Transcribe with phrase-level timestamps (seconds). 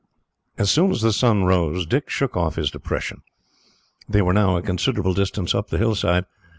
[0.57, 3.21] As soon as the sun rose, Dick shook off his depression.
[4.09, 6.25] They were now a considerable distance up the hillside.